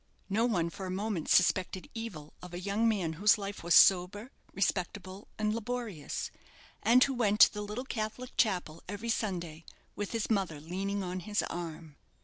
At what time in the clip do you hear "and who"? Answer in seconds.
6.81-7.13